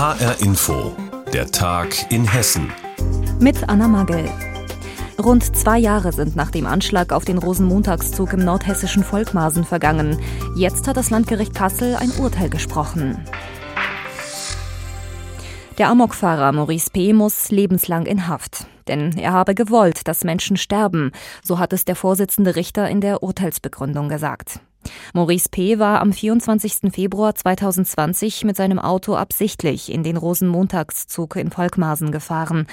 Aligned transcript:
HR 0.00 0.40
Info, 0.40 0.96
der 1.30 1.50
Tag 1.50 2.10
in 2.10 2.24
Hessen. 2.26 2.72
Mit 3.38 3.68
Anna 3.68 3.86
Magel. 3.86 4.30
Rund 5.22 5.54
zwei 5.54 5.78
Jahre 5.78 6.10
sind 6.14 6.36
nach 6.36 6.50
dem 6.50 6.64
Anschlag 6.64 7.12
auf 7.12 7.26
den 7.26 7.36
Rosenmontagszug 7.36 8.32
im 8.32 8.42
nordhessischen 8.42 9.04
Volkmarsen 9.04 9.62
vergangen. 9.62 10.18
Jetzt 10.56 10.88
hat 10.88 10.96
das 10.96 11.10
Landgericht 11.10 11.54
Kassel 11.54 11.96
ein 11.96 12.12
Urteil 12.12 12.48
gesprochen. 12.48 13.22
Der 15.76 15.90
Amokfahrer 15.90 16.52
Maurice 16.52 16.88
P. 16.90 17.12
muss 17.12 17.50
lebenslang 17.50 18.06
in 18.06 18.26
Haft. 18.26 18.64
Denn 18.88 19.18
er 19.18 19.32
habe 19.32 19.54
gewollt, 19.54 20.08
dass 20.08 20.24
Menschen 20.24 20.56
sterben. 20.56 21.12
So 21.42 21.58
hat 21.58 21.74
es 21.74 21.84
der 21.84 21.94
Vorsitzende 21.94 22.56
Richter 22.56 22.88
in 22.88 23.02
der 23.02 23.22
Urteilsbegründung 23.22 24.08
gesagt. 24.08 24.60
Maurice 25.12 25.48
P. 25.50 25.80
war 25.80 26.00
am 26.00 26.12
24. 26.12 26.92
Februar 26.92 27.34
2020 27.34 28.44
mit 28.44 28.56
seinem 28.56 28.78
Auto 28.78 29.16
absichtlich 29.16 29.90
in 29.90 30.04
den 30.04 30.16
Rosenmontagszug 30.16 31.34
in 31.34 31.50
Volkmarsen 31.50 32.12
gefahren. 32.12 32.68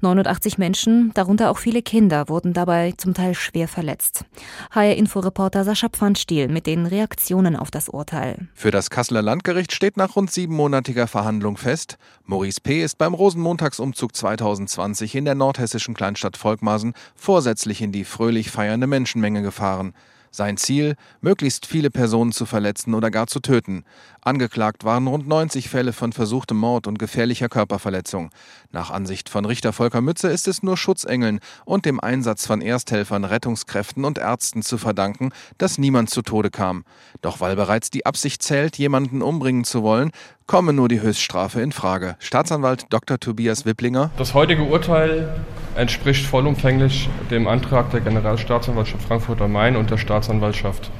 89 0.00 0.56
Menschen, 0.56 1.12
darunter 1.12 1.50
auch 1.50 1.58
viele 1.58 1.82
Kinder, 1.82 2.30
wurden 2.30 2.54
dabei 2.54 2.94
zum 2.96 3.12
Teil 3.12 3.34
schwer 3.34 3.68
verletzt. 3.68 4.24
HR-Inforeporter 4.70 5.64
Sascha 5.64 5.90
Pfannstiel 5.90 6.48
mit 6.48 6.66
den 6.66 6.86
Reaktionen 6.86 7.56
auf 7.56 7.70
das 7.70 7.90
Urteil. 7.90 8.48
Für 8.54 8.70
das 8.70 8.88
Kasseler 8.88 9.20
Landgericht 9.20 9.72
steht 9.72 9.98
nach 9.98 10.16
rund 10.16 10.30
siebenmonatiger 10.30 11.06
Verhandlung 11.06 11.58
fest, 11.58 11.98
Maurice 12.24 12.60
P. 12.62 12.82
ist 12.82 12.96
beim 12.96 13.12
Rosenmontagsumzug 13.12 14.16
2020 14.16 15.14
in 15.14 15.26
der 15.26 15.34
nordhessischen 15.34 15.92
Kleinstadt 15.92 16.38
Volkmarsen 16.38 16.94
vorsätzlich 17.14 17.82
in 17.82 17.92
die 17.92 18.04
fröhlich 18.04 18.50
feiernde 18.50 18.86
Menschenmenge 18.86 19.42
gefahren. 19.42 19.92
Sein 20.34 20.56
Ziel, 20.56 20.96
möglichst 21.20 21.66
viele 21.66 21.90
Personen 21.90 22.32
zu 22.32 22.46
verletzen 22.46 22.94
oder 22.94 23.10
gar 23.10 23.26
zu 23.26 23.40
töten. 23.40 23.84
Angeklagt 24.24 24.84
waren 24.84 25.08
rund 25.08 25.26
90 25.26 25.68
Fälle 25.68 25.92
von 25.92 26.12
versuchtem 26.12 26.56
Mord 26.56 26.86
und 26.86 26.96
gefährlicher 26.96 27.48
Körperverletzung. 27.48 28.30
Nach 28.70 28.92
Ansicht 28.92 29.28
von 29.28 29.44
Richter 29.44 29.72
Volker 29.72 30.00
Mütze 30.00 30.28
ist 30.28 30.46
es 30.46 30.62
nur 30.62 30.76
Schutzengeln 30.76 31.40
und 31.64 31.86
dem 31.86 31.98
Einsatz 31.98 32.46
von 32.46 32.60
Ersthelfern, 32.60 33.24
Rettungskräften 33.24 34.04
und 34.04 34.18
Ärzten 34.18 34.62
zu 34.62 34.78
verdanken, 34.78 35.30
dass 35.58 35.76
niemand 35.76 36.08
zu 36.08 36.22
Tode 36.22 36.50
kam. 36.50 36.84
Doch 37.20 37.40
weil 37.40 37.56
bereits 37.56 37.90
die 37.90 38.06
Absicht 38.06 38.44
zählt, 38.44 38.78
jemanden 38.78 39.22
umbringen 39.22 39.64
zu 39.64 39.82
wollen, 39.82 40.12
komme 40.46 40.72
nur 40.72 40.88
die 40.88 41.00
Höchststrafe 41.00 41.60
in 41.60 41.72
Frage. 41.72 42.14
Staatsanwalt 42.20 42.86
Dr. 42.90 43.18
Tobias 43.18 43.66
Wipplinger. 43.66 44.12
Das 44.18 44.34
heutige 44.34 44.62
Urteil 44.62 45.34
entspricht 45.74 46.26
vollumfänglich 46.26 47.08
dem 47.32 47.48
Antrag 47.48 47.90
der 47.90 48.02
Generalstaatsanwaltschaft 48.02 49.02
Frankfurt 49.02 49.40
am 49.40 49.50
Main 49.50 49.74
und 49.74 49.90
der 49.90 49.98
Staatsanwaltschaft 49.98 50.92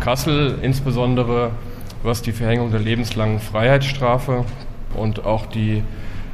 Kassel, 0.00 0.58
insbesondere 0.60 1.52
was 2.06 2.22
die 2.22 2.32
Verhängung 2.32 2.70
der 2.70 2.80
lebenslangen 2.80 3.40
Freiheitsstrafe 3.40 4.44
und 4.94 5.24
auch 5.26 5.44
die 5.46 5.82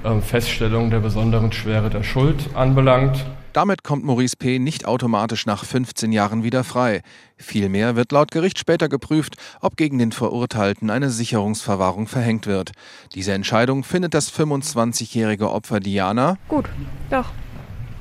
äh, 0.04 0.20
Feststellung 0.20 0.90
der 0.90 1.00
besonderen 1.00 1.50
Schwere 1.50 1.90
der 1.90 2.02
Schuld 2.04 2.50
anbelangt. 2.54 3.24
Damit 3.52 3.82
kommt 3.82 4.04
Maurice 4.04 4.36
P. 4.36 4.58
nicht 4.58 4.86
automatisch 4.86 5.44
nach 5.44 5.64
15 5.64 6.12
Jahren 6.12 6.42
wieder 6.42 6.64
frei. 6.64 7.02
Vielmehr 7.36 7.96
wird 7.96 8.12
laut 8.12 8.30
Gericht 8.30 8.58
später 8.58 8.88
geprüft, 8.88 9.36
ob 9.60 9.76
gegen 9.76 9.98
den 9.98 10.12
Verurteilten 10.12 10.88
eine 10.88 11.10
Sicherungsverwahrung 11.10 12.06
verhängt 12.06 12.46
wird. 12.46 12.72
Diese 13.14 13.32
Entscheidung 13.32 13.84
findet 13.84 14.14
das 14.14 14.32
25-jährige 14.32 15.50
Opfer 15.50 15.80
Diana. 15.80 16.36
Gut, 16.48 16.66
doch. 17.10 17.30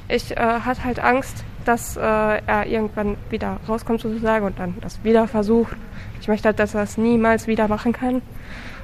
Ich 0.07 0.31
äh, 0.31 0.35
hatte 0.37 0.83
halt 0.83 0.99
Angst, 0.99 1.43
dass 1.65 1.97
äh, 1.97 2.01
er 2.01 2.65
irgendwann 2.65 3.17
wieder 3.29 3.57
rauskommt 3.67 4.01
sozusagen 4.01 4.45
und 4.45 4.59
dann 4.59 4.75
das 4.81 5.03
wieder 5.03 5.27
versucht. 5.27 5.75
Ich 6.19 6.27
möchte 6.27 6.49
halt, 6.49 6.59
dass 6.59 6.75
er 6.75 6.83
es 6.83 6.97
niemals 6.97 7.47
wieder 7.47 7.67
machen 7.67 7.93
kann. 7.93 8.21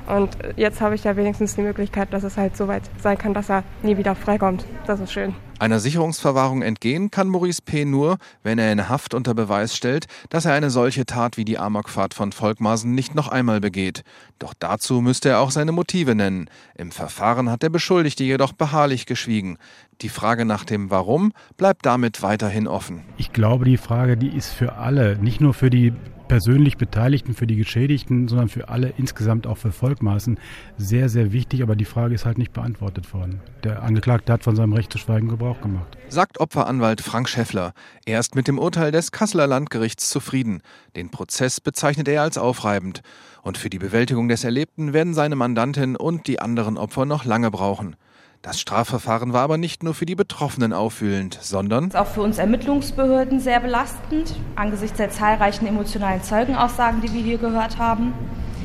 Und 0.07 0.37
jetzt 0.55 0.81
habe 0.81 0.95
ich 0.95 1.03
ja 1.03 1.15
wenigstens 1.15 1.55
die 1.55 1.61
Möglichkeit, 1.61 2.13
dass 2.13 2.23
es 2.23 2.37
halt 2.37 2.55
so 2.55 2.67
weit 2.67 2.83
sein 3.01 3.17
kann, 3.17 3.33
dass 3.33 3.49
er 3.49 3.63
nie 3.83 3.97
wieder 3.97 4.15
freikommt. 4.15 4.65
Das 4.85 4.99
ist 4.99 5.11
schön. 5.11 5.35
Einer 5.59 5.79
Sicherungsverwahrung 5.79 6.61
entgehen 6.61 7.09
kann 7.09 7.27
Maurice 7.27 7.63
P. 7.63 7.83
nur, 7.83 8.17
wenn 8.43 8.59
er 8.59 8.71
in 8.71 8.89
Haft 8.89 9.15
unter 9.15 9.33
Beweis 9.33 9.75
stellt, 9.75 10.05
dass 10.29 10.45
er 10.45 10.53
eine 10.53 10.69
solche 10.69 11.07
Tat 11.07 11.35
wie 11.35 11.45
die 11.45 11.57
Amokfahrt 11.57 12.13
von 12.13 12.31
Volkmarsen 12.31 12.93
nicht 12.93 13.15
noch 13.15 13.27
einmal 13.27 13.59
begeht. 13.59 14.03
Doch 14.37 14.53
dazu 14.53 15.01
müsste 15.01 15.29
er 15.29 15.39
auch 15.39 15.49
seine 15.49 15.71
Motive 15.71 16.13
nennen. 16.13 16.47
Im 16.75 16.91
Verfahren 16.91 17.49
hat 17.49 17.63
der 17.63 17.69
Beschuldigte 17.69 18.23
jedoch 18.23 18.53
beharrlich 18.53 19.07
geschwiegen. 19.07 19.57
Die 20.01 20.09
Frage 20.09 20.45
nach 20.45 20.63
dem 20.63 20.91
Warum 20.91 21.33
bleibt 21.57 21.87
damit 21.87 22.21
weiterhin 22.21 22.67
offen. 22.67 23.03
Ich 23.17 23.33
glaube, 23.33 23.65
die 23.65 23.77
Frage, 23.77 24.15
die 24.15 24.29
ist 24.29 24.51
für 24.51 24.73
alle, 24.73 25.17
nicht 25.17 25.41
nur 25.41 25.55
für 25.55 25.71
die 25.71 25.91
persönlich 26.27 26.77
Beteiligten, 26.77 27.33
für 27.33 27.47
die 27.47 27.55
Geschädigten, 27.55 28.27
sondern 28.27 28.49
für 28.49 28.69
alle 28.69 28.93
insgesamt 28.97 29.47
auch 29.47 29.57
für 29.57 29.71
Volkmaßen 29.71 30.39
sehr, 30.77 31.09
sehr 31.09 31.31
wichtig. 31.31 31.61
Aber 31.63 31.75
die 31.75 31.85
Frage 31.85 32.15
ist 32.15 32.25
halt 32.25 32.37
nicht 32.37 32.53
beantwortet 32.53 33.13
worden. 33.13 33.41
Der 33.63 33.83
Angeklagte 33.83 34.33
hat 34.33 34.43
von 34.43 34.55
seinem 34.55 34.73
Recht 34.73 34.91
zu 34.91 34.97
schweigen 34.97 35.27
Gebrauch 35.27 35.61
gemacht. 35.61 35.97
Sagt 36.09 36.39
Opferanwalt 36.39 37.01
Frank 37.01 37.29
Schäffler. 37.29 37.73
Er 38.05 38.19
ist 38.19 38.35
mit 38.35 38.47
dem 38.47 38.59
Urteil 38.59 38.91
des 38.91 39.11
Kasseler 39.11 39.47
Landgerichts 39.47 40.09
zufrieden. 40.09 40.61
Den 40.95 41.09
Prozess 41.09 41.59
bezeichnet 41.61 42.07
er 42.07 42.21
als 42.21 42.37
aufreibend. 42.37 43.01
Und 43.41 43.57
für 43.57 43.69
die 43.69 43.79
Bewältigung 43.79 44.27
des 44.27 44.43
Erlebten 44.43 44.93
werden 44.93 45.13
seine 45.13 45.35
Mandantin 45.35 45.95
und 45.95 46.27
die 46.27 46.39
anderen 46.39 46.77
Opfer 46.77 47.05
noch 47.05 47.25
lange 47.25 47.51
brauchen. 47.51 47.95
Das 48.41 48.59
Strafverfahren 48.59 49.33
war 49.33 49.41
aber 49.41 49.57
nicht 49.57 49.83
nur 49.83 49.93
für 49.93 50.05
die 50.05 50.15
Betroffenen 50.15 50.71
auffühlend, 50.71 51.37
sondern 51.41 51.93
auch 51.95 52.07
für 52.07 52.21
uns 52.21 52.37
Ermittlungsbehörden 52.37 53.39
sehr 53.39 53.59
belastend, 53.59 54.35
angesichts 54.55 54.97
der 54.97 55.09
zahlreichen 55.09 55.67
emotionalen 55.67 56.21
Zeugenaussagen, 56.21 57.01
die 57.01 57.11
wir 57.13 57.21
hier 57.21 57.37
gehört 57.39 57.77
haben. 57.77 58.13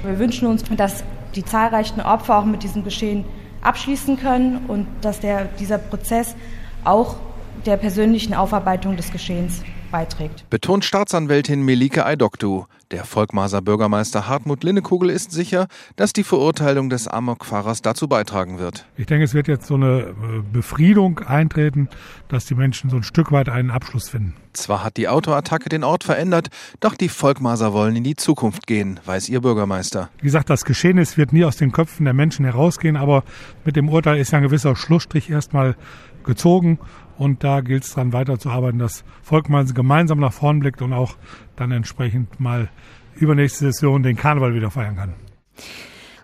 Wir 0.04 0.18
wünschen 0.18 0.46
uns, 0.46 0.62
dass 0.76 1.04
die 1.34 1.44
zahlreichen 1.44 2.00
Opfer 2.00 2.38
auch 2.38 2.44
mit 2.44 2.62
diesem 2.62 2.84
Geschehen 2.84 3.24
abschließen 3.62 4.18
können 4.18 4.66
und 4.68 4.86
dass 5.00 5.20
der, 5.20 5.46
dieser 5.58 5.78
Prozess 5.78 6.36
auch 6.84 7.16
der 7.64 7.76
persönlichen 7.76 8.34
Aufarbeitung 8.34 8.96
des 8.96 9.10
Geschehens 9.10 9.62
beiträgt. 9.92 10.50
Betont 10.50 10.84
Staatsanwältin 10.84 11.62
Melike 11.62 12.04
Eidoktu. 12.04 12.64
Der 12.90 13.04
Volkmaser 13.04 13.62
Bürgermeister 13.62 14.26
Hartmut 14.26 14.64
Linnekugel 14.64 15.08
ist 15.08 15.30
sicher, 15.30 15.68
dass 15.96 16.12
die 16.12 16.24
Verurteilung 16.24 16.90
des 16.90 17.06
Amokfahrers 17.08 17.80
dazu 17.80 18.08
beitragen 18.08 18.58
wird. 18.58 18.86
Ich 18.96 19.06
denke, 19.06 19.24
es 19.24 19.32
wird 19.32 19.48
jetzt 19.48 19.66
so 19.66 19.76
eine 19.76 20.00
äh, 20.00 20.14
Befriedung 20.52 21.20
eintreten, 21.20 21.88
dass 22.28 22.44
die 22.44 22.54
Menschen 22.54 22.90
so 22.90 22.96
ein 22.96 23.02
Stück 23.02 23.32
weit 23.32 23.48
einen 23.48 23.70
Abschluss 23.70 24.08
finden. 24.08 24.34
Zwar 24.52 24.84
hat 24.84 24.98
die 24.98 25.08
Autoattacke 25.08 25.70
den 25.70 25.84
Ort 25.84 26.04
verändert, 26.04 26.48
doch 26.80 26.94
die 26.94 27.08
Volkmaser 27.08 27.72
wollen 27.72 27.96
in 27.96 28.04
die 28.04 28.16
Zukunft 28.16 28.66
gehen, 28.66 29.00
weiß 29.06 29.30
ihr 29.30 29.40
Bürgermeister. 29.40 30.10
Wie 30.18 30.24
gesagt, 30.24 30.50
das 30.50 30.64
Geschehnis 30.64 31.16
wird 31.16 31.32
nie 31.32 31.44
aus 31.44 31.56
den 31.56 31.72
Köpfen 31.72 32.04
der 32.04 32.14
Menschen 32.14 32.44
herausgehen, 32.44 32.96
aber 32.96 33.24
mit 33.64 33.76
dem 33.76 33.88
Urteil 33.88 34.18
ist 34.18 34.32
ja 34.32 34.38
ein 34.38 34.44
gewisser 34.44 34.76
Schlussstrich 34.76 35.30
erstmal 35.30 35.76
gezogen 36.24 36.78
und 37.18 37.44
da 37.44 37.60
gilt 37.60 37.84
es 37.84 37.94
dann 37.94 38.12
weiterzuarbeiten, 38.12 38.78
dass 38.78 39.04
Volkmann 39.22 39.66
gemeinsam 39.72 40.18
nach 40.18 40.32
vorn 40.32 40.60
blickt 40.60 40.82
und 40.82 40.92
auch 40.92 41.16
dann 41.56 41.70
entsprechend 41.72 42.40
mal 42.40 42.70
übernächste 43.14 43.66
Session 43.66 44.02
den 44.02 44.16
Karneval 44.16 44.54
wieder 44.54 44.70
feiern 44.70 44.96
kann. 44.96 45.14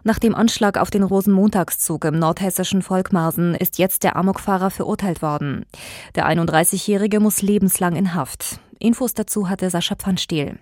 Nach 0.05 0.19
dem 0.19 0.35
Anschlag 0.35 0.79
auf 0.79 0.91
den 0.91 1.03
Rosenmontagszug 1.03 2.05
im 2.05 2.19
nordhessischen 2.19 2.83
Volkmarsen 2.83 3.55
ist 3.55 3.79
jetzt 3.79 4.05
der 4.05 4.17
Amokfahrer 4.17 4.71
verurteilt 4.71 5.23
worden. 5.23 5.67
Der 6.15 6.27
31-Jährige 6.27 7.21
muss 7.21 7.43
lebenslang 7.43 7.97
in 7.97 8.15
Haft. 8.15 8.61
Infos 8.79 9.15
dazu 9.15 9.49
hatte 9.49 9.69
Sascha 9.71 9.97
Pfannstiel. 9.97 10.59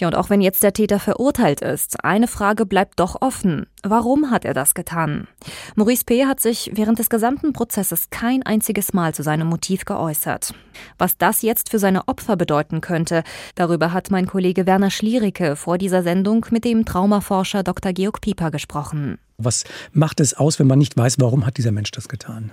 Tja, 0.00 0.08
und 0.08 0.14
auch 0.14 0.30
wenn 0.30 0.40
jetzt 0.40 0.62
der 0.62 0.72
Täter 0.72 0.98
verurteilt 0.98 1.60
ist, 1.60 2.06
eine 2.06 2.26
Frage 2.26 2.64
bleibt 2.64 2.98
doch 3.00 3.20
offen. 3.20 3.66
Warum 3.82 4.30
hat 4.30 4.46
er 4.46 4.54
das 4.54 4.72
getan? 4.72 5.28
Maurice 5.76 6.06
P. 6.06 6.24
hat 6.24 6.40
sich 6.40 6.70
während 6.72 6.98
des 6.98 7.10
gesamten 7.10 7.52
Prozesses 7.52 8.08
kein 8.08 8.42
einziges 8.42 8.94
Mal 8.94 9.12
zu 9.12 9.22
seinem 9.22 9.48
Motiv 9.48 9.84
geäußert. 9.84 10.54
Was 10.96 11.18
das 11.18 11.42
jetzt 11.42 11.70
für 11.70 11.78
seine 11.78 12.08
Opfer 12.08 12.38
bedeuten 12.38 12.80
könnte, 12.80 13.24
darüber 13.56 13.92
hat 13.92 14.10
mein 14.10 14.26
Kollege 14.26 14.66
Werner 14.66 14.88
Schliericke 14.88 15.54
vor 15.54 15.76
dieser 15.76 16.02
Sendung 16.02 16.46
mit 16.50 16.64
dem 16.64 16.86
Traumaforscher 16.86 17.62
Dr. 17.62 17.92
Georg 17.92 18.22
Pieper 18.22 18.50
gesprochen. 18.50 19.18
Was 19.36 19.64
macht 19.92 20.20
es 20.20 20.32
aus, 20.32 20.58
wenn 20.58 20.66
man 20.66 20.78
nicht 20.78 20.96
weiß, 20.96 21.20
warum 21.20 21.44
hat 21.44 21.58
dieser 21.58 21.72
Mensch 21.72 21.90
das 21.90 22.08
getan? 22.08 22.52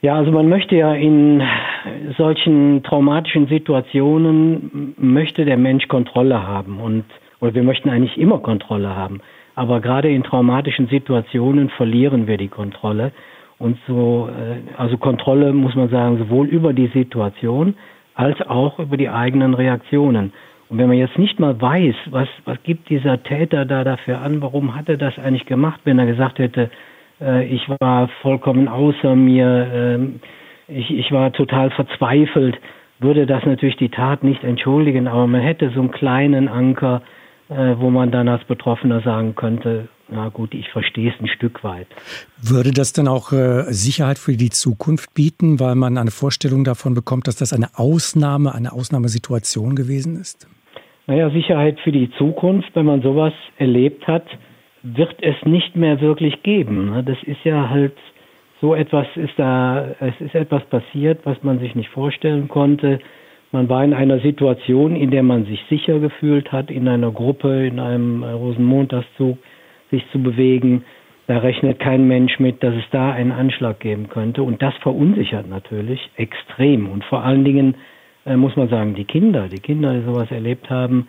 Ja, 0.00 0.16
also 0.16 0.30
man 0.30 0.48
möchte 0.48 0.74
ja 0.76 0.94
in 0.94 1.42
solchen 2.16 2.82
traumatischen 2.82 3.48
Situationen 3.48 4.94
möchte 4.98 5.44
der 5.44 5.56
Mensch 5.56 5.88
Kontrolle 5.88 6.46
haben 6.46 6.80
und 6.80 7.04
oder 7.40 7.54
wir 7.54 7.62
möchten 7.62 7.88
eigentlich 7.88 8.18
immer 8.18 8.38
Kontrolle 8.38 8.94
haben. 8.94 9.20
Aber 9.54 9.80
gerade 9.80 10.08
in 10.08 10.22
traumatischen 10.22 10.88
Situationen 10.88 11.68
verlieren 11.70 12.26
wir 12.26 12.36
die 12.36 12.48
Kontrolle. 12.48 13.12
Und 13.58 13.76
so, 13.86 14.28
äh, 14.28 14.76
also 14.76 14.96
Kontrolle 14.98 15.52
muss 15.52 15.74
man 15.74 15.88
sagen, 15.88 16.18
sowohl 16.18 16.46
über 16.46 16.72
die 16.72 16.88
Situation 16.88 17.74
als 18.14 18.40
auch 18.48 18.78
über 18.78 18.96
die 18.96 19.08
eigenen 19.08 19.54
Reaktionen. 19.54 20.32
Und 20.68 20.78
wenn 20.78 20.88
man 20.88 20.98
jetzt 20.98 21.18
nicht 21.18 21.40
mal 21.40 21.60
weiß, 21.60 21.94
was, 22.10 22.28
was 22.44 22.62
gibt 22.62 22.90
dieser 22.90 23.22
Täter 23.22 23.64
da 23.64 23.84
dafür 23.84 24.20
an, 24.20 24.42
warum 24.42 24.74
hat 24.74 24.88
er 24.88 24.96
das 24.96 25.18
eigentlich 25.18 25.46
gemacht, 25.46 25.80
wenn 25.84 25.98
er 25.98 26.06
gesagt 26.06 26.38
hätte, 26.38 26.70
äh, 27.20 27.46
ich 27.46 27.68
war 27.80 28.08
vollkommen 28.22 28.68
außer 28.68 29.16
mir, 29.16 29.66
ähm, 29.72 30.20
ich, 30.68 30.90
ich 30.90 31.10
war 31.12 31.32
total 31.32 31.70
verzweifelt, 31.70 32.58
würde 33.00 33.26
das 33.26 33.44
natürlich 33.44 33.76
die 33.76 33.88
Tat 33.88 34.22
nicht 34.22 34.44
entschuldigen, 34.44 35.06
aber 35.06 35.26
man 35.26 35.40
hätte 35.40 35.70
so 35.70 35.80
einen 35.80 35.90
kleinen 35.90 36.48
Anker, 36.48 37.02
äh, 37.48 37.74
wo 37.78 37.90
man 37.90 38.10
dann 38.10 38.28
als 38.28 38.44
Betroffener 38.44 39.00
sagen 39.00 39.34
könnte, 39.34 39.88
na 40.10 40.30
gut, 40.30 40.54
ich 40.54 40.68
verstehe 40.70 41.12
es 41.12 41.20
ein 41.20 41.28
Stück 41.28 41.62
weit. 41.62 41.86
Würde 42.42 42.70
das 42.72 42.92
dann 42.92 43.08
auch 43.08 43.32
äh, 43.32 43.64
Sicherheit 43.72 44.18
für 44.18 44.36
die 44.36 44.50
Zukunft 44.50 45.12
bieten, 45.14 45.60
weil 45.60 45.74
man 45.74 45.98
eine 45.98 46.10
Vorstellung 46.10 46.64
davon 46.64 46.94
bekommt, 46.94 47.28
dass 47.28 47.36
das 47.36 47.52
eine 47.52 47.68
Ausnahme, 47.74 48.54
eine 48.54 48.72
Ausnahmesituation 48.72 49.76
gewesen 49.76 50.16
ist? 50.16 50.48
Naja, 51.06 51.30
Sicherheit 51.30 51.78
für 51.80 51.92
die 51.92 52.10
Zukunft, 52.18 52.70
wenn 52.74 52.86
man 52.86 53.02
sowas 53.02 53.32
erlebt 53.58 54.06
hat, 54.06 54.24
wird 54.82 55.14
es 55.22 55.36
nicht 55.44 55.76
mehr 55.76 56.00
wirklich 56.00 56.42
geben. 56.42 56.90
Ne? 56.90 57.04
Das 57.04 57.18
ist 57.24 57.44
ja 57.44 57.68
halt 57.68 57.96
so 58.60 58.74
etwas 58.74 59.06
ist 59.14 59.34
da, 59.36 59.94
es 60.00 60.20
ist 60.20 60.34
etwas 60.34 60.64
passiert, 60.64 61.20
was 61.24 61.42
man 61.42 61.58
sich 61.60 61.74
nicht 61.74 61.90
vorstellen 61.90 62.48
konnte. 62.48 62.98
Man 63.52 63.68
war 63.68 63.84
in 63.84 63.94
einer 63.94 64.18
Situation, 64.20 64.96
in 64.96 65.10
der 65.10 65.22
man 65.22 65.46
sich 65.46 65.60
sicher 65.70 66.00
gefühlt 66.00 66.52
hat, 66.52 66.70
in 66.70 66.86
einer 66.88 67.10
Gruppe, 67.10 67.66
in 67.66 67.78
einem 67.78 68.22
Rosenmontagszug 68.22 69.38
sich 69.90 70.04
zu 70.12 70.22
bewegen. 70.22 70.84
Da 71.28 71.38
rechnet 71.38 71.78
kein 71.78 72.08
Mensch 72.08 72.38
mit, 72.40 72.62
dass 72.62 72.74
es 72.74 72.84
da 72.90 73.12
einen 73.12 73.32
Anschlag 73.32 73.80
geben 73.80 74.08
könnte. 74.08 74.42
Und 74.42 74.60
das 74.60 74.74
verunsichert 74.82 75.48
natürlich 75.48 76.10
extrem. 76.16 76.88
Und 76.90 77.04
vor 77.04 77.24
allen 77.24 77.44
Dingen 77.44 77.74
äh, 78.26 78.36
muss 78.36 78.56
man 78.56 78.68
sagen, 78.68 78.94
die 78.94 79.04
Kinder, 79.04 79.48
die 79.48 79.60
Kinder, 79.60 79.94
die 79.94 80.04
sowas 80.04 80.30
erlebt 80.30 80.68
haben, 80.68 81.08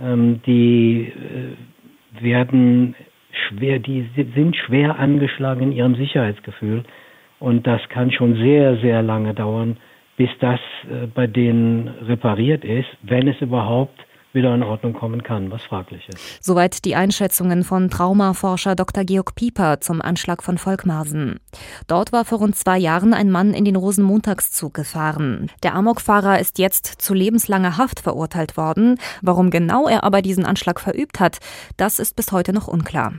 ähm, 0.00 0.40
die 0.46 1.12
äh, 1.12 2.22
werden 2.22 2.94
schwer, 3.48 3.78
die 3.78 4.08
sind 4.34 4.56
schwer 4.56 4.98
angeschlagen 4.98 5.62
in 5.62 5.72
ihrem 5.72 5.94
Sicherheitsgefühl. 5.94 6.84
Und 7.38 7.66
das 7.66 7.86
kann 7.88 8.10
schon 8.10 8.36
sehr, 8.36 8.76
sehr 8.78 9.02
lange 9.02 9.34
dauern, 9.34 9.76
bis 10.16 10.30
das 10.40 10.60
äh, 10.84 11.06
bei 11.06 11.26
denen 11.26 11.88
repariert 12.06 12.64
ist, 12.64 12.88
wenn 13.02 13.28
es 13.28 13.40
überhaupt 13.40 14.05
wieder 14.36 14.54
in 14.54 14.62
Ordnung 14.62 14.92
kommen 14.92 15.24
kann, 15.24 15.50
was 15.50 15.62
fraglich 15.64 16.08
ist. 16.08 16.44
Soweit 16.44 16.84
die 16.84 16.94
Einschätzungen 16.94 17.64
von 17.64 17.90
Traumaforscher 17.90 18.76
Dr. 18.76 19.02
Georg 19.02 19.34
Pieper 19.34 19.80
zum 19.80 20.00
Anschlag 20.00 20.44
von 20.44 20.58
Volkmarsen. 20.58 21.40
Dort 21.88 22.12
war 22.12 22.24
vor 22.24 22.38
rund 22.38 22.54
zwei 22.54 22.78
Jahren 22.78 23.14
ein 23.14 23.32
Mann 23.32 23.52
in 23.52 23.64
den 23.64 23.74
Rosenmontagszug 23.74 24.74
gefahren. 24.74 25.50
Der 25.64 25.74
Amokfahrer 25.74 26.38
ist 26.38 26.60
jetzt 26.60 26.86
zu 26.86 27.14
lebenslanger 27.14 27.76
Haft 27.76 27.98
verurteilt 27.98 28.56
worden. 28.56 29.00
Warum 29.22 29.50
genau 29.50 29.88
er 29.88 30.04
aber 30.04 30.22
diesen 30.22 30.44
Anschlag 30.44 30.78
verübt 30.78 31.18
hat, 31.18 31.38
das 31.76 31.98
ist 31.98 32.14
bis 32.14 32.30
heute 32.30 32.52
noch 32.52 32.68
unklar. 32.68 33.14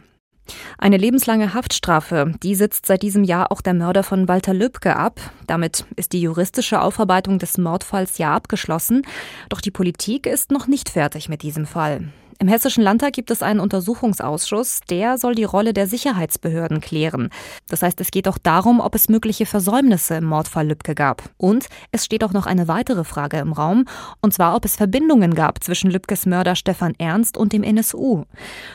Eine 0.77 0.97
lebenslange 0.97 1.53
Haftstrafe, 1.53 2.33
die 2.43 2.55
sitzt 2.55 2.85
seit 2.85 3.01
diesem 3.01 3.23
Jahr 3.23 3.51
auch 3.51 3.61
der 3.61 3.73
Mörder 3.73 4.03
von 4.03 4.27
Walter 4.27 4.53
Lübcke 4.53 4.95
ab. 4.95 5.19
Damit 5.47 5.85
ist 5.95 6.13
die 6.13 6.21
juristische 6.21 6.81
Aufarbeitung 6.81 7.39
des 7.39 7.57
Mordfalls 7.57 8.17
ja 8.17 8.35
abgeschlossen. 8.35 9.03
Doch 9.49 9.61
die 9.61 9.71
Politik 9.71 10.25
ist 10.25 10.51
noch 10.51 10.67
nicht 10.67 10.89
fertig 10.89 11.29
mit 11.29 11.41
diesem 11.41 11.65
Fall. 11.65 12.09
Im 12.39 12.47
Hessischen 12.47 12.83
Landtag 12.83 13.13
gibt 13.13 13.31
es 13.31 13.41
einen 13.41 13.59
Untersuchungsausschuss, 13.59 14.81
der 14.89 15.17
soll 15.17 15.33
die 15.33 15.43
Rolle 15.43 15.73
der 15.73 15.87
Sicherheitsbehörden 15.87 16.81
klären. 16.81 17.29
Das 17.67 17.81
heißt, 17.81 17.99
es 17.99 18.11
geht 18.11 18.27
auch 18.27 18.37
darum, 18.37 18.79
ob 18.79 18.93
es 18.93 19.09
mögliche 19.09 19.47
Versäumnisse 19.47 20.17
im 20.17 20.25
Mordfall 20.25 20.67
Lübcke 20.67 20.93
gab. 20.93 21.31
Und 21.37 21.65
es 21.91 22.05
steht 22.05 22.23
auch 22.23 22.33
noch 22.33 22.45
eine 22.45 22.67
weitere 22.67 23.03
Frage 23.03 23.37
im 23.37 23.53
Raum, 23.53 23.85
und 24.21 24.35
zwar, 24.35 24.55
ob 24.55 24.65
es 24.65 24.75
Verbindungen 24.75 25.33
gab 25.33 25.63
zwischen 25.63 25.89
Lübkes 25.89 26.27
Mörder 26.27 26.55
Stefan 26.55 26.93
Ernst 26.99 27.37
und 27.37 27.53
dem 27.53 27.63
NSU. 27.63 28.25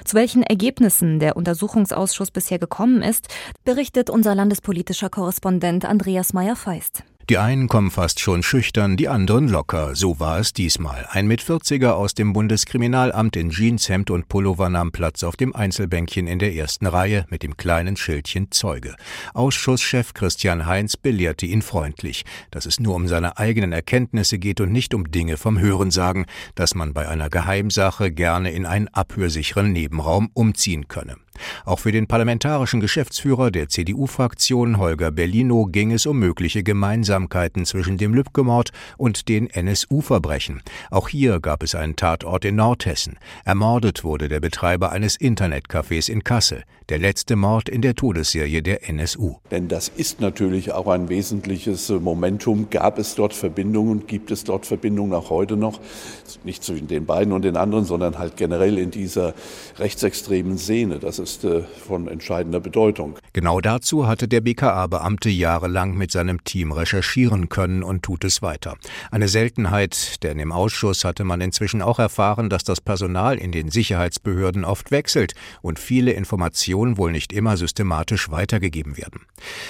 Zu 0.04 0.16
welchen 0.16 0.42
Ergebnissen 0.42 1.20
der 1.20 1.36
Untersuchungsausschuss 1.36 2.32
bisher 2.32 2.58
gekommen 2.58 3.00
ist, 3.00 3.28
berichtet 3.64 4.10
unser 4.10 4.34
landespolitischer 4.34 5.08
Korrespondent 5.08 5.84
Andreas 5.84 6.32
Meyer-Feist. 6.32 7.04
Die 7.30 7.38
einen 7.38 7.68
kommen 7.68 7.92
fast 7.92 8.18
schon 8.18 8.42
schüchtern, 8.42 8.96
die 8.96 9.08
anderen 9.08 9.46
locker. 9.46 9.94
So 9.94 10.18
war 10.18 10.40
es 10.40 10.52
diesmal. 10.52 11.06
Ein 11.08 11.28
Mitvierziger 11.28 11.94
aus 11.96 12.14
dem 12.14 12.32
Bundeskriminalamt 12.32 13.36
in 13.36 13.50
Jeanshemd 13.50 14.10
und 14.10 14.28
Pullover 14.28 14.68
nahm 14.68 14.90
Platz 14.90 15.22
auf 15.22 15.36
dem 15.36 15.54
Einzelbänkchen 15.54 16.26
in 16.26 16.40
der 16.40 16.52
ersten 16.54 16.86
Reihe 16.86 17.24
mit 17.30 17.44
dem 17.44 17.56
kleinen 17.56 17.96
Schildchen 17.96 18.50
Zeuge. 18.50 18.96
Ausschusschef 19.34 20.14
Christian 20.14 20.66
Heinz 20.66 20.96
belehrte 20.96 21.46
ihn 21.46 21.62
freundlich, 21.62 22.24
dass 22.50 22.66
es 22.66 22.80
nur 22.80 22.96
um 22.96 23.06
seine 23.06 23.38
eigenen 23.38 23.70
Erkenntnisse 23.70 24.40
geht 24.40 24.60
und 24.60 24.72
nicht 24.72 24.92
um 24.92 25.12
Dinge 25.12 25.36
vom 25.36 25.60
Hörensagen, 25.60 26.26
dass 26.56 26.74
man 26.74 26.92
bei 26.92 27.08
einer 27.08 27.30
Geheimsache 27.30 28.10
gerne 28.10 28.50
in 28.50 28.66
einen 28.66 28.88
abhörsicheren 28.88 29.72
Nebenraum 29.72 30.28
umziehen 30.34 30.88
könne. 30.88 31.16
Auch 31.64 31.78
für 31.78 31.92
den 31.92 32.06
parlamentarischen 32.06 32.80
Geschäftsführer 32.80 33.50
der 33.50 33.68
CDU-Fraktion 33.68 34.78
Holger 34.78 35.10
Bellino 35.10 35.66
ging 35.66 35.92
es 35.92 36.06
um 36.06 36.18
mögliche 36.18 36.62
Gemeinsamkeiten 36.62 37.64
zwischen 37.64 37.98
dem 37.98 38.14
Lübcke-Mord 38.14 38.70
und 38.96 39.28
den 39.28 39.48
NSU-Verbrechen. 39.48 40.62
Auch 40.90 41.08
hier 41.08 41.40
gab 41.40 41.62
es 41.62 41.74
einen 41.74 41.96
Tatort 41.96 42.44
in 42.44 42.56
Nordhessen. 42.56 43.18
Ermordet 43.44 44.04
wurde 44.04 44.28
der 44.28 44.40
Betreiber 44.40 44.92
eines 44.92 45.18
Internetcafés 45.18 46.10
in 46.10 46.24
Kassel, 46.24 46.64
der 46.92 46.98
letzte 46.98 47.36
Mord 47.36 47.70
in 47.70 47.80
der 47.80 47.94
Todesserie 47.94 48.60
der 48.60 48.86
NSU. 48.86 49.36
Denn 49.50 49.66
das 49.66 49.88
ist 49.88 50.20
natürlich 50.20 50.72
auch 50.72 50.88
ein 50.88 51.08
wesentliches 51.08 51.88
Momentum. 51.88 52.68
Gab 52.68 52.98
es 52.98 53.14
dort 53.14 53.32
Verbindungen, 53.32 54.06
gibt 54.06 54.30
es 54.30 54.44
dort 54.44 54.66
Verbindungen 54.66 55.14
auch 55.14 55.30
heute 55.30 55.56
noch? 55.56 55.80
Nicht 56.44 56.62
zwischen 56.62 56.88
den 56.88 57.06
beiden 57.06 57.32
und 57.32 57.46
den 57.46 57.56
anderen, 57.56 57.86
sondern 57.86 58.18
halt 58.18 58.36
generell 58.36 58.76
in 58.76 58.90
dieser 58.90 59.32
rechtsextremen 59.78 60.58
Szene. 60.58 60.98
Das 60.98 61.18
ist 61.18 61.44
äh, 61.44 61.62
von 61.62 62.08
entscheidender 62.08 62.60
Bedeutung. 62.60 63.14
Genau 63.32 63.62
dazu 63.62 64.06
hatte 64.06 64.28
der 64.28 64.42
BKA-Beamte 64.42 65.30
jahrelang 65.30 65.96
mit 65.96 66.12
seinem 66.12 66.44
Team 66.44 66.72
recherchieren 66.72 67.48
können 67.48 67.82
und 67.82 68.02
tut 68.02 68.22
es 68.24 68.42
weiter. 68.42 68.76
Eine 69.10 69.28
Seltenheit, 69.28 70.22
denn 70.22 70.38
im 70.38 70.52
Ausschuss 70.52 71.06
hatte 71.06 71.24
man 71.24 71.40
inzwischen 71.40 71.80
auch 71.80 71.98
erfahren, 71.98 72.50
dass 72.50 72.64
das 72.64 72.82
Personal 72.82 73.38
in 73.38 73.50
den 73.50 73.70
Sicherheitsbehörden 73.70 74.66
oft 74.66 74.90
wechselt 74.90 75.32
und 75.62 75.78
viele 75.78 76.12
Informationen 76.12 76.81
wohl 76.98 77.12
nicht 77.12 77.32
immer 77.32 77.56
systematisch 77.56 78.30
weitergegeben 78.30 78.96
werden. 78.96 79.22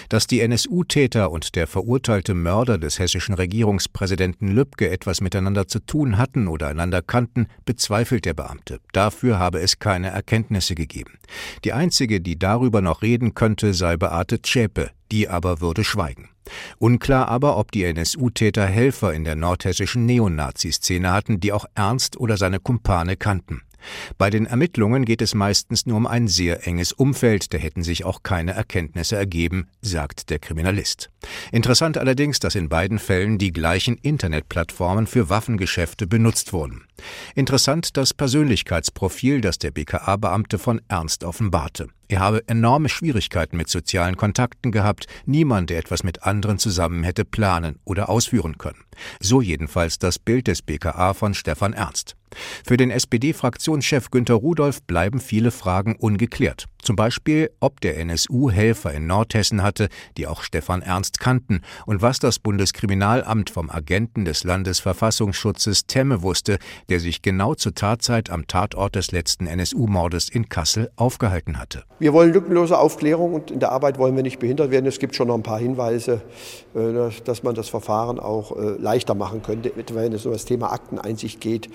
Dass 0.09 0.26
die 0.26 0.41
NSU-Täter 0.41 1.31
und 1.31 1.55
der 1.55 1.67
verurteilte 1.67 2.35
Mörder 2.35 2.79
des 2.79 2.99
hessischen 2.99 3.35
Regierungspräsidenten 3.35 4.49
Lübcke 4.49 4.91
etwas 4.91 5.20
miteinander 5.20 5.69
zu 5.69 5.79
tun 5.79 6.19
hatten 6.19 6.49
oder 6.49 6.69
einander 6.69 7.03
kannten, 7.03 7.47
bezweifelt 7.64 8.25
der 8.25 8.35
Beamte. 8.35 8.81
Dafür 8.93 9.38
habe 9.38 9.61
es 9.61 9.79
keine 9.79 10.09
Erkenntnisse 10.09 10.75
gegeben. 10.75 11.19
Die 11.64 11.73
einzige, 11.73 12.20
die 12.20 12.38
darüber 12.38 12.81
noch 12.81 13.03
reden 13.03 13.35
könnte, 13.35 13.75
sei 13.75 13.97
Beate 13.97 14.43
Zschäpe, 14.43 14.91
die 15.11 15.29
aber 15.29 15.61
würde 15.61 15.85
schweigen. 15.85 16.31
Unklar 16.79 17.29
aber, 17.29 17.56
ob 17.56 17.70
die 17.70 17.85
NSU-Täter 17.85 18.67
Helfer 18.67 19.15
in 19.15 19.25
der 19.25 19.37
nordhessischen 19.37 20.06
Neonazi-Szene 20.06 21.12
hatten, 21.12 21.41
die 21.41 21.53
auch 21.53 21.67
Ernst 21.75 22.17
oder 22.17 22.37
seine 22.37 22.58
Kumpane 22.58 23.17
kannten. 23.17 23.62
Bei 24.19 24.31
den 24.31 24.46
Ermittlungen 24.46 25.05
geht 25.05 25.23
es 25.23 25.34
meistens 25.34 25.87
nur 25.87 25.96
um 25.96 26.06
ein 26.06 26.29
sehr 26.29 26.67
enges 26.67 26.93
Umfeld, 26.93 27.52
da 27.52 27.58
hätten 27.58 27.82
sich 27.82 28.05
auch 28.05 28.23
keine 28.23 28.52
Erkenntnisse 28.52 29.17
ergeben, 29.17 29.69
sagt 29.81 30.31
der 30.31 30.38
Kriminalist. 30.38 31.10
Interessant 31.51 31.98
allerdings, 31.98 32.41
dass 32.41 32.55
in 32.55 32.69
beiden 32.69 32.98
Fällen 32.98 33.39
die 33.39 33.53
gleichen 33.53 33.96
Internetplattformen 33.96 35.06
für 35.06 35.31
Waffengeschäfte 35.31 36.06
benutzt 36.06 36.53
wurden. 36.53 36.84
Interessant 37.34 37.96
das 37.96 38.15
Persönlichkeitsprofil, 38.15 39.41
das 39.41 39.58
der 39.58 39.70
BKA-Beamte 39.70 40.58
von 40.58 40.81
Ernst 40.89 41.24
offenbarte. 41.24 41.89
Er 42.12 42.20
habe 42.20 42.46
enorme 42.46 42.90
Schwierigkeiten 42.90 43.56
mit 43.56 43.70
sozialen 43.70 44.19
Kontakten 44.19 44.70
gehabt, 44.70 45.06
niemand, 45.24 45.70
der 45.70 45.78
etwas 45.78 46.04
mit 46.04 46.24
anderen 46.24 46.58
zusammen 46.58 47.04
hätte 47.04 47.24
planen 47.24 47.78
oder 47.86 48.10
ausführen 48.10 48.58
können. 48.58 48.84
So 49.19 49.40
jedenfalls 49.40 49.98
das 49.98 50.19
Bild 50.19 50.46
des 50.46 50.60
BKA 50.60 51.14
von 51.14 51.32
Stefan 51.32 51.72
Ernst. 51.72 52.16
Für 52.66 52.76
den 52.76 52.90
SPD-Fraktionschef 52.90 54.10
Günter 54.10 54.34
Rudolph 54.34 54.82
bleiben 54.82 55.20
viele 55.20 55.50
Fragen 55.50 55.96
ungeklärt. 55.96 56.66
Zum 56.82 56.96
Beispiel, 56.96 57.51
ob 57.60 57.81
der 57.81 57.96
NSU 57.98 58.51
Helfer 58.51 58.93
in 58.93 59.06
Nordhessen 59.06 59.62
hatte, 59.62 59.89
die 60.17 60.27
auch 60.27 60.43
Stefan 60.43 60.82
Ernst 60.82 61.20
kannten, 61.20 61.60
und 61.86 62.03
was 62.03 62.19
das 62.19 62.41
Bundeskriminalamt 62.41 63.51
vom 63.51 63.70
Agenten 63.70 64.24
des 64.24 64.43
Landesverfassungsschutzes 64.43 65.86
Temme 65.86 66.22
wusste, 66.22 66.58
der 66.89 66.98
sich 66.98 67.22
genau 67.22 67.55
zur 67.55 67.74
Tatzeit 67.74 68.31
am 68.31 68.48
Tatort 68.48 68.96
des 68.96 69.12
letzten 69.12 69.46
NSU-Mordes 69.46 70.29
in 70.29 70.48
Kassel 70.48 70.91
aufgehalten 70.96 71.58
hatte. 71.60 71.84
Wir 72.01 72.12
wollen 72.12 72.32
lückenlose 72.32 72.77
Aufklärung 72.77 73.34
und 73.34 73.53
in 73.53 73.60
der 73.60 73.70
Arbeit 73.70 73.98
wollen 73.98 74.17
wir 74.17 74.24
nicht 74.24 74.41
behindert 74.41 74.72
werden. 74.72 74.86
Es 74.86 74.98
gibt 74.98 75.15
schon 75.15 75.29
noch 75.29 75.36
ein 75.36 75.44
paar 75.44 75.60
Hinweise, 75.60 76.20
äh, 76.74 77.10
dass 77.24 77.44
man 77.44 77.55
das 77.55 77.69
Verfahren 77.69 78.19
auch 78.19 78.56
äh, 78.56 78.70
leichter 78.79 79.15
machen 79.15 79.43
könnte, 79.43 79.72
wenn 79.94 80.12
es 80.12 80.27
um 80.27 80.32
das 80.32 80.46
Thema 80.46 80.72
Akteneinsicht 80.72 81.41
geht. 81.41 81.69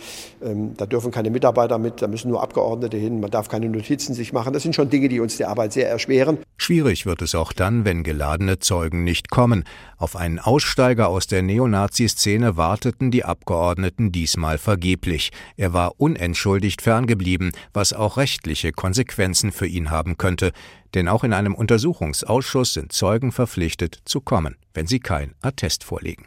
Ähm, 0.43 0.73
da 0.75 0.85
dürfen 0.85 1.11
keine 1.11 1.29
Mitarbeiter 1.29 1.77
mit, 1.77 2.01
da 2.01 2.07
müssen 2.07 2.29
nur 2.29 2.43
Abgeordnete 2.43 2.97
hin, 2.97 3.21
man 3.21 3.31
darf 3.31 3.47
keine 3.47 3.69
Notizen 3.69 4.13
sich 4.13 4.33
machen. 4.33 4.51
Das 4.51 4.63
sind 4.63 4.75
schon 4.75 4.89
Dinge, 4.89 4.96
die 4.99 5.19
uns 5.19 5.37
die 5.37 5.45
Arbeit 5.45 5.73
sehr 5.73 5.89
erschweren. 5.89 6.39
Schwierig 6.57 7.05
wird 7.05 7.21
es 7.21 7.35
auch 7.35 7.53
dann, 7.53 7.85
wenn 7.85 8.03
geladene 8.03 8.59
Zeugen 8.59 9.03
nicht 9.03 9.29
kommen. 9.29 9.63
Auf 9.97 10.15
einen 10.15 10.39
Aussteiger 10.39 11.07
aus 11.09 11.27
der 11.27 11.43
Neonazi-Szene 11.43 12.57
warteten 12.57 13.11
die 13.11 13.23
Abgeordneten 13.23 14.11
diesmal 14.11 14.57
vergeblich. 14.57 15.31
Er 15.55 15.73
war 15.73 15.93
unentschuldigt 15.97 16.81
ferngeblieben, 16.81 17.51
was 17.73 17.93
auch 17.93 18.17
rechtliche 18.17 18.71
Konsequenzen 18.71 19.51
für 19.51 19.67
ihn 19.67 19.91
haben 19.91 20.17
könnte. 20.17 20.51
Denn 20.93 21.07
auch 21.07 21.23
in 21.23 21.33
einem 21.33 21.53
Untersuchungsausschuss 21.53 22.73
sind 22.73 22.91
Zeugen 22.91 23.31
verpflichtet 23.31 23.99
zu 24.05 24.21
kommen, 24.21 24.55
wenn 24.73 24.87
sie 24.87 24.99
kein 24.99 25.35
Attest 25.41 25.83
vorlegen. 25.83 26.25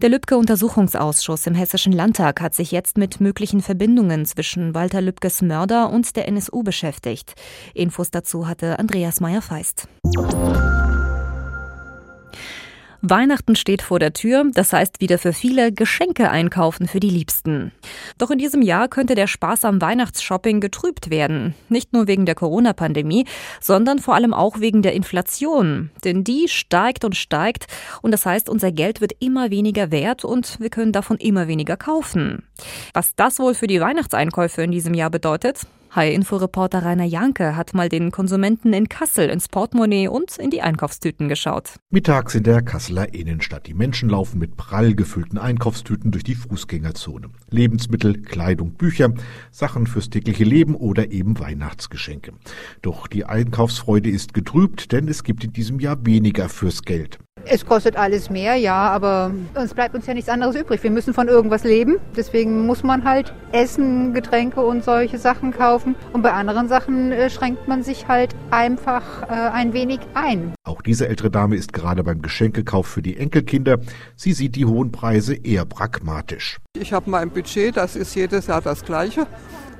Der 0.00 0.10
Lübcke-Untersuchungsausschuss 0.10 1.48
im 1.48 1.56
Hessischen 1.56 1.92
Landtag 1.92 2.40
hat 2.40 2.54
sich 2.54 2.70
jetzt 2.70 2.96
mit 2.98 3.20
möglichen 3.20 3.60
Verbindungen 3.60 4.26
zwischen 4.26 4.72
Walter 4.72 5.00
Lübkes 5.00 5.42
Mörder 5.42 5.90
und 5.90 6.14
der 6.14 6.28
NSU 6.28 6.62
beschäftigt. 6.62 7.34
Infos 7.74 8.12
dazu 8.12 8.46
hatte 8.46 8.78
Andreas 8.78 9.18
Meyer-Feist. 9.18 9.88
Weihnachten 13.00 13.54
steht 13.54 13.82
vor 13.82 14.00
der 14.00 14.12
Tür, 14.12 14.44
das 14.52 14.72
heißt 14.72 15.00
wieder 15.00 15.18
für 15.18 15.32
viele 15.32 15.70
Geschenke 15.70 16.30
einkaufen 16.30 16.88
für 16.88 16.98
die 16.98 17.10
Liebsten. 17.10 17.70
Doch 18.18 18.30
in 18.30 18.38
diesem 18.38 18.60
Jahr 18.60 18.88
könnte 18.88 19.14
der 19.14 19.28
Spaß 19.28 19.64
am 19.64 19.80
Weihnachtsshopping 19.80 20.60
getrübt 20.60 21.08
werden. 21.08 21.54
Nicht 21.68 21.92
nur 21.92 22.08
wegen 22.08 22.26
der 22.26 22.34
Corona-Pandemie, 22.34 23.24
sondern 23.60 24.00
vor 24.00 24.16
allem 24.16 24.34
auch 24.34 24.58
wegen 24.58 24.82
der 24.82 24.94
Inflation. 24.94 25.90
Denn 26.04 26.24
die 26.24 26.48
steigt 26.48 27.04
und 27.04 27.16
steigt 27.16 27.68
und 28.02 28.10
das 28.10 28.26
heißt, 28.26 28.48
unser 28.48 28.72
Geld 28.72 29.00
wird 29.00 29.12
immer 29.20 29.50
weniger 29.50 29.92
wert 29.92 30.24
und 30.24 30.58
wir 30.58 30.70
können 30.70 30.92
davon 30.92 31.18
immer 31.18 31.46
weniger 31.46 31.76
kaufen. 31.76 32.47
Was 32.94 33.14
das 33.16 33.38
wohl 33.38 33.54
für 33.54 33.66
die 33.66 33.80
Weihnachtseinkäufe 33.80 34.62
in 34.62 34.70
diesem 34.70 34.94
Jahr 34.94 35.10
bedeutet, 35.10 35.66
Hi-Info-Reporter 35.90 36.84
Rainer 36.84 37.06
Janke 37.06 37.56
hat 37.56 37.72
mal 37.72 37.88
den 37.88 38.10
Konsumenten 38.10 38.74
in 38.74 38.90
Kassel 38.90 39.30
ins 39.30 39.48
Portemonnaie 39.48 40.08
und 40.08 40.36
in 40.36 40.50
die 40.50 40.60
Einkaufstüten 40.60 41.30
geschaut. 41.30 41.76
Mittags 41.88 42.34
in 42.34 42.42
der 42.42 42.60
Kasseler 42.60 43.14
Innenstadt. 43.14 43.66
Die 43.66 43.72
Menschen 43.72 44.10
laufen 44.10 44.38
mit 44.38 44.58
prall 44.58 44.94
gefüllten 44.94 45.38
Einkaufstüten 45.38 46.10
durch 46.10 46.24
die 46.24 46.34
Fußgängerzone. 46.34 47.30
Lebensmittel, 47.50 48.20
Kleidung, 48.20 48.74
Bücher, 48.74 49.14
Sachen 49.50 49.86
fürs 49.86 50.10
tägliche 50.10 50.44
Leben 50.44 50.74
oder 50.74 51.10
eben 51.10 51.40
Weihnachtsgeschenke. 51.40 52.32
Doch 52.82 53.06
die 53.06 53.24
Einkaufsfreude 53.24 54.10
ist 54.10 54.34
getrübt, 54.34 54.92
denn 54.92 55.08
es 55.08 55.24
gibt 55.24 55.42
in 55.42 55.54
diesem 55.54 55.80
Jahr 55.80 56.04
weniger 56.04 56.50
fürs 56.50 56.82
Geld. 56.82 57.18
Es 57.50 57.64
kostet 57.64 57.96
alles 57.96 58.28
mehr, 58.28 58.56
ja, 58.56 58.76
aber 58.76 59.30
uns 59.54 59.72
bleibt 59.72 59.94
uns 59.94 60.06
ja 60.06 60.12
nichts 60.12 60.28
anderes 60.28 60.54
übrig. 60.54 60.82
Wir 60.82 60.90
müssen 60.90 61.14
von 61.14 61.28
irgendwas 61.28 61.64
leben. 61.64 61.96
Deswegen 62.14 62.66
muss 62.66 62.82
man 62.82 63.04
halt 63.04 63.32
Essen, 63.52 64.12
Getränke 64.12 64.60
und 64.60 64.84
solche 64.84 65.16
Sachen 65.16 65.52
kaufen. 65.52 65.94
Und 66.12 66.20
bei 66.20 66.32
anderen 66.32 66.68
Sachen 66.68 67.10
äh, 67.10 67.30
schränkt 67.30 67.66
man 67.66 67.82
sich 67.82 68.06
halt 68.06 68.34
einfach 68.50 69.22
äh, 69.22 69.32
ein 69.32 69.72
wenig 69.72 70.00
ein. 70.12 70.52
Auch 70.64 70.82
diese 70.82 71.08
ältere 71.08 71.30
Dame 71.30 71.56
ist 71.56 71.72
gerade 71.72 72.04
beim 72.04 72.20
Geschenkekauf 72.20 72.86
für 72.86 73.00
die 73.00 73.16
Enkelkinder. 73.16 73.78
Sie 74.14 74.34
sieht 74.34 74.54
die 74.54 74.66
hohen 74.66 74.92
Preise 74.92 75.34
eher 75.34 75.64
pragmatisch. 75.64 76.58
Ich 76.76 76.92
habe 76.92 77.08
mein 77.08 77.30
Budget, 77.30 77.78
das 77.78 77.96
ist 77.96 78.14
jedes 78.14 78.48
Jahr 78.48 78.60
das 78.60 78.84
gleiche. 78.84 79.26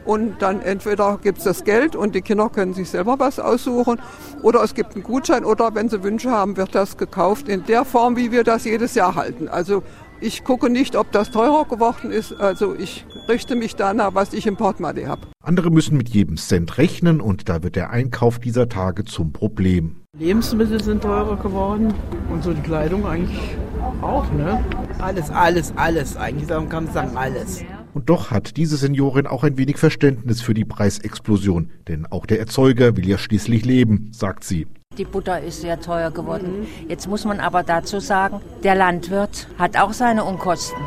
Und 0.08 0.40
dann 0.40 0.62
entweder 0.62 1.18
gibt 1.22 1.36
es 1.36 1.44
das 1.44 1.64
Geld 1.64 1.94
und 1.94 2.14
die 2.14 2.22
Kinder 2.22 2.48
können 2.48 2.72
sich 2.72 2.88
selber 2.88 3.18
was 3.18 3.38
aussuchen 3.38 4.00
oder 4.42 4.62
es 4.62 4.72
gibt 4.72 4.94
einen 4.94 5.04
Gutschein 5.04 5.44
oder 5.44 5.74
wenn 5.74 5.90
sie 5.90 6.02
Wünsche 6.02 6.30
haben, 6.30 6.56
wird 6.56 6.74
das 6.74 6.96
gekauft 6.96 7.46
in 7.46 7.66
der 7.66 7.84
Form, 7.84 8.16
wie 8.16 8.32
wir 8.32 8.42
das 8.42 8.64
jedes 8.64 8.94
Jahr 8.94 9.16
halten. 9.16 9.48
Also 9.48 9.82
ich 10.22 10.44
gucke 10.44 10.70
nicht, 10.70 10.96
ob 10.96 11.12
das 11.12 11.30
teurer 11.30 11.66
geworden 11.66 12.10
ist. 12.10 12.32
Also 12.40 12.74
ich 12.74 13.04
richte 13.28 13.54
mich 13.54 13.76
danach, 13.76 14.14
was 14.14 14.32
ich 14.32 14.46
im 14.46 14.56
Portemonnaie 14.56 15.08
habe. 15.08 15.28
Andere 15.42 15.70
müssen 15.70 15.98
mit 15.98 16.08
jedem 16.08 16.38
Cent 16.38 16.78
rechnen 16.78 17.20
und 17.20 17.50
da 17.50 17.62
wird 17.62 17.76
der 17.76 17.90
Einkauf 17.90 18.38
dieser 18.38 18.70
Tage 18.70 19.04
zum 19.04 19.34
Problem. 19.34 19.96
Lebensmittel 20.16 20.82
sind 20.82 21.02
teurer 21.02 21.36
geworden 21.36 21.92
und 22.32 22.42
so 22.42 22.54
die 22.54 22.62
Kleidung 22.62 23.06
eigentlich 23.06 23.58
auch, 24.00 24.24
ne? 24.32 24.64
Alles, 25.00 25.28
alles, 25.28 25.74
alles. 25.76 26.16
Eigentlich 26.16 26.48
kann 26.48 26.84
man 26.84 26.92
sagen 26.94 27.14
alles. 27.14 27.62
Und 27.98 28.08
doch 28.08 28.30
hat 28.30 28.56
diese 28.56 28.76
Seniorin 28.76 29.26
auch 29.26 29.42
ein 29.42 29.58
wenig 29.58 29.76
Verständnis 29.76 30.40
für 30.40 30.54
die 30.54 30.64
Preisexplosion, 30.64 31.72
denn 31.88 32.06
auch 32.06 32.26
der 32.26 32.38
Erzeuger 32.38 32.96
will 32.96 33.08
ja 33.08 33.18
schließlich 33.18 33.64
leben, 33.64 34.12
sagt 34.12 34.44
sie. 34.44 34.68
Die 34.96 35.04
Butter 35.04 35.42
ist 35.42 35.62
sehr 35.62 35.80
teuer 35.80 36.12
geworden. 36.12 36.68
Jetzt 36.86 37.08
muss 37.08 37.24
man 37.24 37.40
aber 37.40 37.64
dazu 37.64 37.98
sagen, 37.98 38.40
der 38.62 38.76
Landwirt 38.76 39.48
hat 39.58 39.76
auch 39.76 39.92
seine 39.92 40.22
Unkosten. 40.22 40.78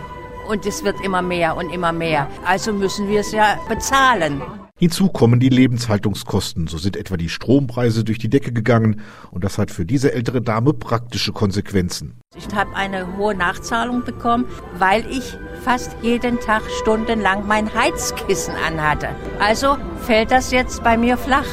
Und 0.48 0.66
es 0.66 0.86
wird 0.86 1.04
immer 1.04 1.22
mehr 1.22 1.58
und 1.58 1.70
immer 1.74 1.92
mehr. 1.92 2.30
Also 2.46 2.72
müssen 2.72 3.10
wir 3.10 3.20
es 3.20 3.34
ja 3.34 3.60
bezahlen. 3.68 4.42
Hinzu 4.82 5.10
kommen 5.10 5.40
die 5.40 5.50
Lebenshaltungskosten. 5.50 6.66
So 6.66 6.80
sind 6.80 6.98
etwa 6.98 7.16
die 7.16 7.30
Strompreise 7.30 8.04
durch 8.04 8.18
die 8.18 8.32
Decke 8.32 8.52
gegangen. 8.52 9.02
Und 9.30 9.44
das 9.44 9.60
hat 9.60 9.70
für 9.70 9.86
diese 9.86 10.12
ältere 10.12 10.42
Dame 10.42 10.74
praktische 10.74 11.34
Konsequenzen. 11.34 12.20
Ich 12.36 12.48
habe 12.56 12.76
eine 12.76 13.16
hohe 13.16 13.36
Nachzahlung 13.36 14.04
bekommen, 14.04 14.46
weil 14.80 15.06
ich 15.08 15.38
fast 15.64 15.96
jeden 16.02 16.40
Tag 16.40 16.64
stundenlang 16.82 17.46
mein 17.46 17.72
Heizkissen 17.72 18.56
anhatte. 18.56 19.10
Also 19.40 19.78
fällt 20.00 20.32
das 20.32 20.50
jetzt 20.50 20.84
bei 20.84 20.98
mir 20.98 21.16
flach. 21.16 21.46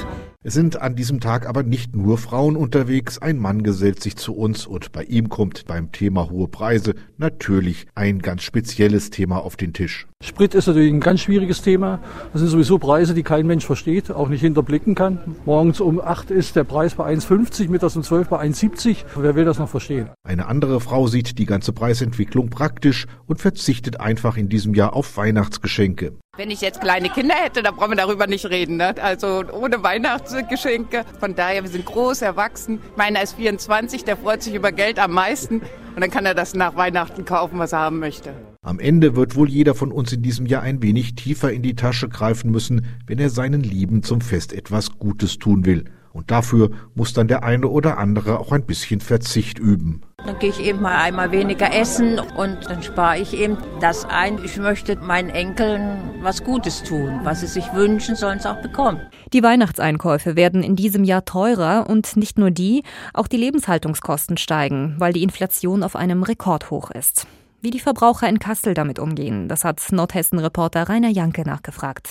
Es 0.44 0.54
sind 0.54 0.80
an 0.80 0.94
diesem 0.94 1.18
Tag 1.18 1.48
aber 1.48 1.64
nicht 1.64 1.96
nur 1.96 2.16
Frauen 2.16 2.54
unterwegs. 2.54 3.18
Ein 3.18 3.38
Mann 3.38 3.64
gesellt 3.64 4.00
sich 4.00 4.14
zu 4.14 4.36
uns 4.36 4.68
und 4.68 4.92
bei 4.92 5.02
ihm 5.02 5.28
kommt 5.28 5.66
beim 5.66 5.90
Thema 5.90 6.30
hohe 6.30 6.46
Preise 6.46 6.94
natürlich 7.16 7.88
ein 7.96 8.20
ganz 8.20 8.44
spezielles 8.44 9.10
Thema 9.10 9.38
auf 9.38 9.56
den 9.56 9.72
Tisch. 9.72 10.06
Sprit 10.22 10.54
ist 10.54 10.68
natürlich 10.68 10.92
ein 10.92 11.00
ganz 11.00 11.22
schwieriges 11.22 11.60
Thema. 11.60 12.00
Das 12.32 12.40
sind 12.40 12.50
sowieso 12.50 12.78
Preise, 12.78 13.14
die 13.14 13.24
kein 13.24 13.48
Mensch 13.48 13.66
versteht, 13.66 14.12
auch 14.12 14.28
nicht 14.28 14.40
hinterblicken 14.40 14.94
kann. 14.94 15.18
Morgens 15.44 15.80
um 15.80 16.00
8 16.00 16.30
ist 16.30 16.54
der 16.54 16.62
Preis 16.62 16.94
bei 16.94 17.12
1,50, 17.12 17.68
mittags 17.68 17.96
um 17.96 18.04
12 18.04 18.28
bei 18.28 18.40
1,70. 18.40 19.04
Wer 19.16 19.34
will 19.34 19.44
das 19.44 19.58
noch 19.58 19.68
verstehen? 19.68 20.08
Eine 20.22 20.46
andere 20.46 20.80
Frau 20.80 21.08
sieht 21.08 21.38
die 21.38 21.46
ganze 21.46 21.72
Preisentwicklung 21.72 22.48
praktisch 22.48 23.08
und 23.26 23.40
verzichtet 23.40 24.00
einfach 24.00 24.36
in 24.36 24.48
diesem 24.48 24.74
Jahr 24.74 24.94
auf 24.94 25.16
Weihnachtsgeschenke. 25.16 26.12
Wenn 26.38 26.52
ich 26.52 26.60
jetzt 26.60 26.80
kleine 26.80 27.08
Kinder 27.08 27.34
hätte, 27.34 27.64
dann 27.64 27.74
brauchen 27.74 27.90
wir 27.90 27.96
darüber 27.96 28.28
nicht 28.28 28.46
reden. 28.46 28.76
Ne? 28.76 28.94
Also 29.02 29.42
ohne 29.50 29.82
Weihnachtsgeschenke. 29.82 31.04
Von 31.18 31.34
daher, 31.34 31.64
wir 31.64 31.68
sind 31.68 31.84
groß 31.84 32.22
erwachsen. 32.22 32.78
Meiner 32.94 33.24
ist 33.24 33.34
24, 33.34 34.04
der 34.04 34.16
freut 34.16 34.44
sich 34.44 34.54
über 34.54 34.70
Geld 34.70 35.00
am 35.00 35.10
meisten. 35.10 35.62
Und 35.96 36.00
dann 36.00 36.12
kann 36.12 36.24
er 36.26 36.34
das 36.34 36.54
nach 36.54 36.76
Weihnachten 36.76 37.24
kaufen, 37.24 37.58
was 37.58 37.72
er 37.72 37.80
haben 37.80 37.98
möchte. 37.98 38.34
Am 38.62 38.78
Ende 38.78 39.16
wird 39.16 39.34
wohl 39.34 39.48
jeder 39.48 39.74
von 39.74 39.90
uns 39.90 40.12
in 40.12 40.22
diesem 40.22 40.46
Jahr 40.46 40.62
ein 40.62 40.80
wenig 40.80 41.16
tiefer 41.16 41.50
in 41.52 41.62
die 41.62 41.74
Tasche 41.74 42.08
greifen 42.08 42.52
müssen, 42.52 42.86
wenn 43.08 43.18
er 43.18 43.30
seinen 43.30 43.62
Lieben 43.62 44.04
zum 44.04 44.20
Fest 44.20 44.52
etwas 44.52 44.96
Gutes 44.96 45.40
tun 45.40 45.66
will. 45.66 45.86
Und 46.12 46.30
dafür 46.30 46.70
muss 46.94 47.12
dann 47.12 47.28
der 47.28 47.42
eine 47.42 47.68
oder 47.68 47.98
andere 47.98 48.40
auch 48.40 48.52
ein 48.52 48.64
bisschen 48.64 49.00
Verzicht 49.00 49.58
üben. 49.58 50.02
Dann 50.24 50.38
gehe 50.40 50.50
ich 50.50 50.60
eben 50.60 50.82
mal 50.82 50.96
einmal 50.96 51.30
weniger 51.30 51.72
essen 51.72 52.18
und 52.18 52.58
dann 52.68 52.82
spare 52.82 53.18
ich 53.18 53.34
eben 53.34 53.56
das 53.80 54.04
ein. 54.04 54.42
Ich 54.44 54.56
möchte 54.56 54.96
meinen 54.96 55.30
Enkeln 55.30 55.98
was 56.22 56.42
Gutes 56.42 56.82
tun. 56.82 57.20
Was 57.22 57.40
sie 57.40 57.46
sich 57.46 57.72
wünschen, 57.72 58.16
sollen 58.16 58.40
sie 58.40 58.50
auch 58.50 58.60
bekommen. 58.60 59.00
Die 59.32 59.42
Weihnachtseinkäufe 59.42 60.34
werden 60.34 60.62
in 60.62 60.74
diesem 60.74 61.04
Jahr 61.04 61.24
teurer 61.24 61.86
und 61.88 62.16
nicht 62.16 62.38
nur 62.38 62.50
die, 62.50 62.82
auch 63.14 63.28
die 63.28 63.36
Lebenshaltungskosten 63.36 64.38
steigen, 64.38 64.96
weil 64.98 65.12
die 65.12 65.22
Inflation 65.22 65.84
auf 65.84 65.94
einem 65.94 66.24
Rekordhoch 66.24 66.90
ist. 66.90 67.26
Wie 67.60 67.70
die 67.70 67.80
Verbraucher 67.80 68.28
in 68.28 68.38
Kassel 68.38 68.74
damit 68.74 69.00
umgehen, 69.00 69.48
das 69.48 69.64
hat 69.64 69.84
Nordhessen-Reporter 69.90 70.88
Rainer 70.88 71.08
Janke 71.08 71.42
nachgefragt. 71.42 72.10